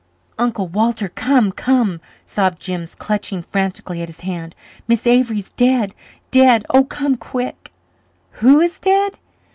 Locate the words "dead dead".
5.51-6.65